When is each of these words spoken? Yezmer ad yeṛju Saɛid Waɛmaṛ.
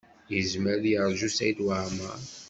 Yezmer 0.33 0.73
ad 0.75 0.85
yeṛju 0.91 1.29
Saɛid 1.31 1.59
Waɛmaṛ. 1.65 2.19